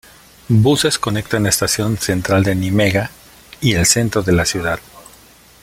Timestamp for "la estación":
1.43-1.95